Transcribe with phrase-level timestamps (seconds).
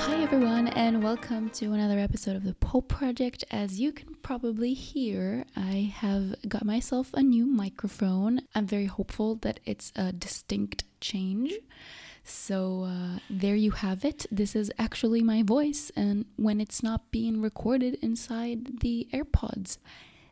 [0.00, 3.44] Hi, everyone, and welcome to another episode of the Pole Project.
[3.50, 8.40] As you can probably hear, I have got myself a new microphone.
[8.54, 11.52] I'm very hopeful that it's a distinct change.
[12.24, 14.24] So, uh, there you have it.
[14.30, 19.76] This is actually my voice, and when it's not being recorded inside the AirPods.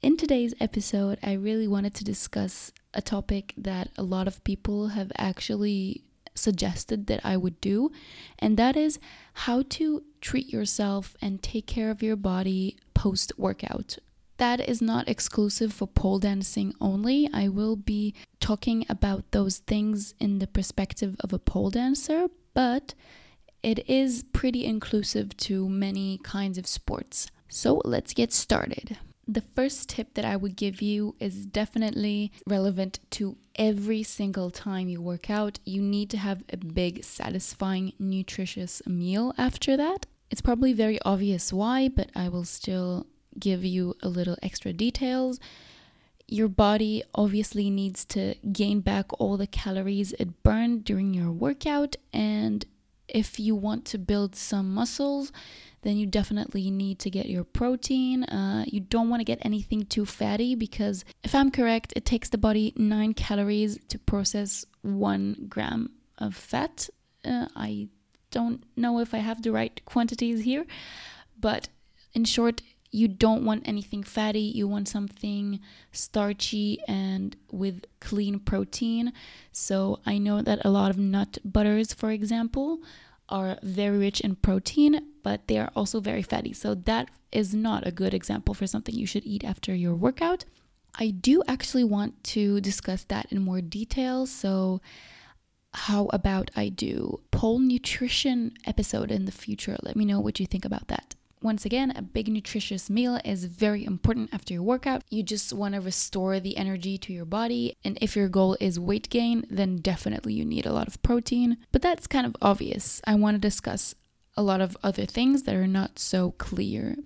[0.00, 4.88] In today's episode, I really wanted to discuss a topic that a lot of people
[4.88, 6.04] have actually
[6.40, 7.92] suggested that I would do,
[8.38, 8.98] and that is
[9.46, 13.98] how to treat yourself and take care of your body post workout.
[14.38, 17.28] That is not exclusive for pole dancing only.
[17.32, 22.94] I will be talking about those things in the perspective of a pole dancer, but
[23.62, 27.30] it is pretty inclusive to many kinds of sports.
[27.48, 28.96] So let's get started.
[29.32, 34.88] The first tip that I would give you is definitely relevant to every single time
[34.88, 35.60] you work out.
[35.64, 40.06] You need to have a big, satisfying, nutritious meal after that.
[40.32, 43.06] It's probably very obvious why, but I will still
[43.38, 45.38] give you a little extra details.
[46.26, 51.94] Your body obviously needs to gain back all the calories it burned during your workout,
[52.12, 52.64] and
[53.06, 55.30] if you want to build some muscles,
[55.82, 58.24] then you definitely need to get your protein.
[58.24, 62.28] Uh, you don't want to get anything too fatty because, if I'm correct, it takes
[62.28, 66.88] the body nine calories to process one gram of fat.
[67.24, 67.88] Uh, I
[68.30, 70.66] don't know if I have the right quantities here,
[71.38, 71.68] but
[72.12, 75.60] in short, you don't want anything fatty, you want something
[75.92, 79.12] starchy and with clean protein.
[79.52, 82.80] So, I know that a lot of nut butters, for example,
[83.30, 86.52] are very rich in protein, but they are also very fatty.
[86.52, 90.44] So that is not a good example for something you should eat after your workout.
[90.96, 94.26] I do actually want to discuss that in more detail.
[94.26, 94.80] So,
[95.72, 99.76] how about I do pole nutrition episode in the future?
[99.82, 101.14] Let me know what you think about that.
[101.42, 105.02] Once again, a big nutritious meal is very important after your workout.
[105.08, 107.78] You just want to restore the energy to your body.
[107.82, 111.56] And if your goal is weight gain, then definitely you need a lot of protein.
[111.72, 113.00] But that's kind of obvious.
[113.06, 113.94] I want to discuss
[114.36, 116.96] a lot of other things that are not so clear.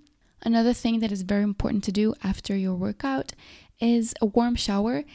[0.41, 3.31] Another thing that is very important to do after your workout
[3.79, 5.05] is a warm shower.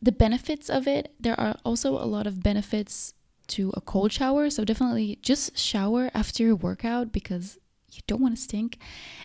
[0.00, 3.12] The benefits of it, there are also a lot of benefits
[3.48, 4.48] to a cold shower.
[4.48, 7.58] So definitely just shower after your workout because
[7.98, 8.78] you don't want to stink.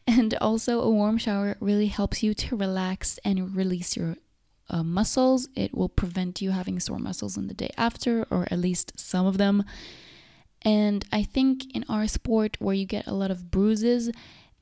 [0.05, 4.17] And also, a warm shower really helps you to relax and release your
[4.69, 5.47] uh, muscles.
[5.55, 9.25] It will prevent you having sore muscles in the day after, or at least some
[9.25, 9.63] of them.
[10.61, 14.11] And I think in our sport, where you get a lot of bruises,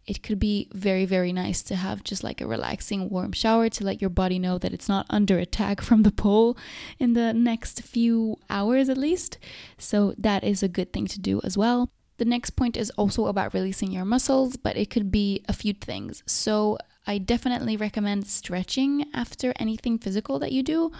[0.08, 3.84] it could be very, very nice to have just like a relaxing warm shower to
[3.84, 6.58] let your body know that it's not under attack from the pole
[7.00, 9.38] in the next few hours at least.
[9.78, 11.92] So, that is a good thing to do as well.
[12.22, 15.74] The next point is also about releasing your muscles, but it could be a few
[15.74, 16.22] things.
[16.28, 16.78] So,
[17.08, 20.92] I definitely recommend stretching after anything physical that you do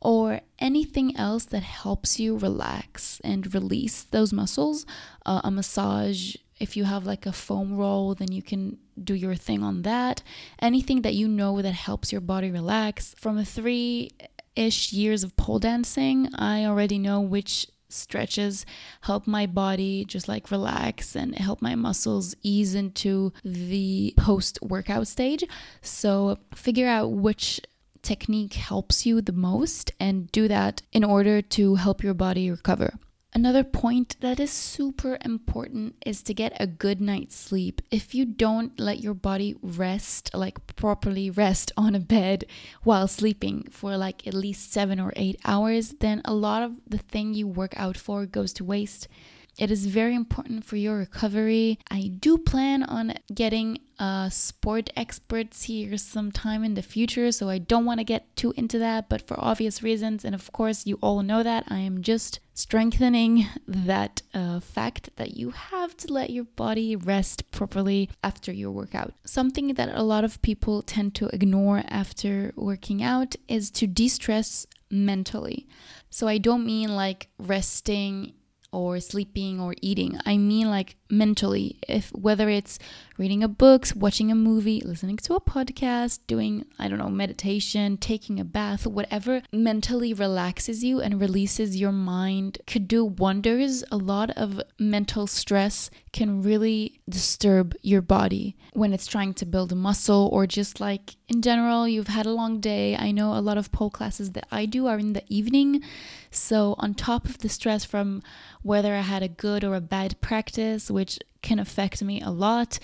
[0.00, 4.86] or anything else that helps you relax and release those muscles.
[5.26, 9.34] Uh, a massage, if you have like a foam roll, then you can do your
[9.34, 10.22] thing on that.
[10.60, 13.16] Anything that you know that helps your body relax.
[13.18, 14.12] From three
[14.54, 18.64] ish years of pole dancing, I already know which stretches
[19.02, 25.06] help my body just like relax and help my muscles ease into the post workout
[25.06, 25.44] stage.
[25.80, 27.60] So, figure out which
[28.02, 32.94] technique helps you the most and do that in order to help your body recover.
[33.34, 37.80] Another point that is super important is to get a good night's sleep.
[37.90, 42.44] If you don't let your body rest, like properly rest on a bed
[42.82, 46.98] while sleeping for like at least seven or eight hours, then a lot of the
[46.98, 49.08] thing you work out for goes to waste.
[49.58, 51.78] It is very important for your recovery.
[51.90, 57.58] I do plan on getting uh, sport experts here sometime in the future, so I
[57.58, 60.98] don't want to get too into that, but for obvious reasons, and of course, you
[61.02, 66.30] all know that, I am just strengthening that uh, fact that you have to let
[66.30, 69.12] your body rest properly after your workout.
[69.24, 74.08] Something that a lot of people tend to ignore after working out is to de
[74.08, 75.68] stress mentally.
[76.10, 78.34] So I don't mean like resting
[78.72, 80.18] or sleeping or eating.
[80.24, 81.78] I mean like mentally.
[81.86, 82.78] If whether it's
[83.18, 87.98] reading a book, watching a movie, listening to a podcast, doing I don't know, meditation,
[87.98, 93.84] taking a bath, whatever mentally relaxes you and releases your mind could do wonders.
[93.92, 99.76] A lot of mental stress can really disturb your body when it's trying to build
[99.76, 102.94] muscle or just like in general, you've had a long day.
[102.94, 105.82] I know a lot of pole classes that I do are in the evening.
[106.30, 108.22] So, on top of the stress from
[108.62, 112.78] whether I had a good or a bad practice, which can affect me a lot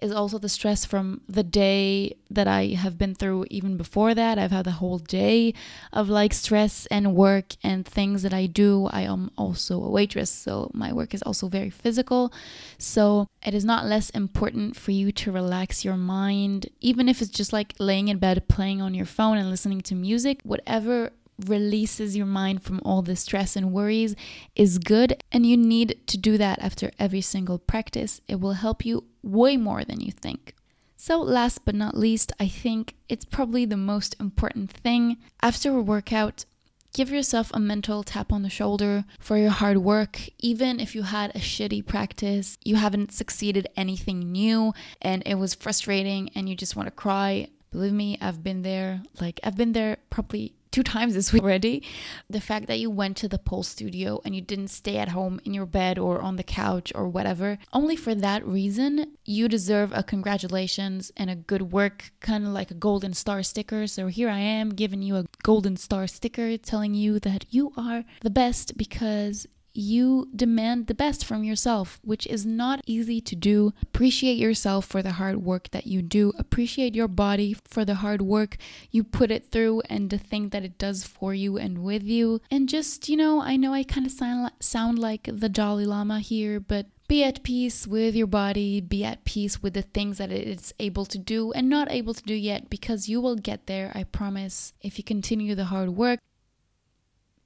[0.00, 4.38] is also the stress from the day that I have been through even before that.
[4.38, 5.54] I've had the whole day
[5.92, 8.86] of like stress and work and things that I do.
[8.86, 12.32] I am also a waitress, so my work is also very physical.
[12.78, 17.30] So it is not less important for you to relax your mind, even if it's
[17.30, 21.10] just like laying in bed, playing on your phone and listening to music, whatever
[21.46, 24.16] releases your mind from all the stress and worries
[24.56, 25.22] is good.
[25.30, 28.20] And you need to do that after every single practice.
[28.28, 30.54] It will help you way more than you think.
[30.96, 35.18] So, last but not least, I think it's probably the most important thing.
[35.40, 36.44] After a workout,
[36.92, 40.18] give yourself a mental tap on the shoulder for your hard work.
[40.40, 45.54] Even if you had a shitty practice, you haven't succeeded anything new, and it was
[45.54, 47.46] frustrating and you just want to cry.
[47.70, 49.02] Believe me, I've been there.
[49.20, 51.82] Like, I've been there probably two times this week already.
[52.28, 55.40] The fact that you went to the pole studio and you didn't stay at home
[55.44, 59.92] in your bed or on the couch or whatever, only for that reason, you deserve
[59.92, 63.86] a congratulations and a good work, kind of like a golden star sticker.
[63.86, 68.04] So here I am giving you a golden star sticker telling you that you are
[68.22, 69.46] the best because
[69.78, 73.72] you demand the best from yourself, which is not easy to do.
[73.82, 76.32] Appreciate yourself for the hard work that you do.
[76.38, 78.56] Appreciate your body for the hard work
[78.90, 82.40] you put it through and the thing that it does for you and with you.
[82.50, 84.12] And just, you know, I know I kind of
[84.60, 89.24] sound, like the Dalai Lama here, but be at peace with your body, be at
[89.24, 92.68] peace with the things that it's able to do and not able to do yet
[92.68, 96.18] because you will get there, I promise, if you continue the hard work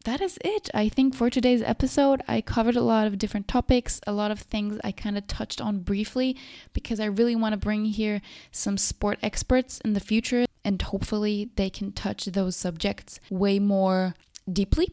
[0.02, 0.70] that is it.
[0.75, 4.40] I think for today's episode, I covered a lot of different topics, a lot of
[4.40, 6.37] things I kind of touched on briefly
[6.72, 8.20] because I really want to bring here
[8.50, 14.14] some sport experts in the future and hopefully they can touch those subjects way more
[14.50, 14.88] deeply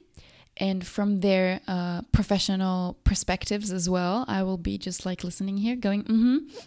[0.57, 4.25] and from their uh, professional perspectives as well.
[4.27, 6.07] I will be just like listening here, going, mm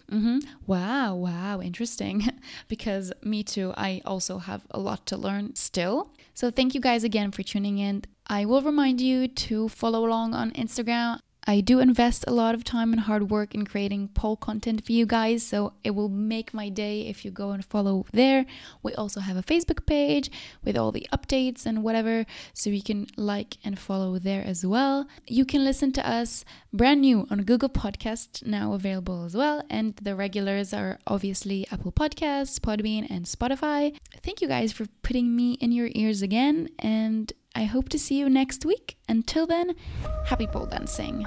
[0.09, 2.27] hmm, mm hmm, wow, wow, interesting.
[2.67, 6.11] because me too, I also have a lot to learn still.
[6.33, 8.03] So thank you guys again for tuning in.
[8.27, 11.19] I will remind you to follow along on Instagram.
[11.45, 14.93] I do invest a lot of time and hard work in creating pole content for
[14.93, 18.45] you guys, so it will make my day if you go and follow there.
[18.81, 20.31] We also have a Facebook page
[20.63, 25.05] with all the updates and whatever, so you can like and follow there as well.
[25.27, 29.97] You can listen to us brand new on Google Podcast, now available as well, and
[29.97, 33.97] the regulars are obviously Apple Podcasts, Podbean, and Spotify.
[34.23, 38.17] Thank you guys for putting me in your ears again, and I hope to see
[38.17, 38.97] you next week.
[39.07, 39.75] Until then,
[40.25, 41.25] happy pole dancing.